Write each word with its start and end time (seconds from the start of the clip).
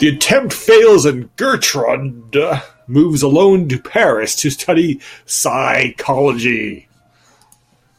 The 0.00 0.08
attempt 0.08 0.52
fails 0.52 1.04
and 1.04 1.30
Gertrud 1.36 2.34
moves 2.88 3.22
alone 3.22 3.68
to 3.68 3.78
Paris 3.80 4.34
to 4.34 4.50
study 4.50 4.98
psychology. 5.24 6.88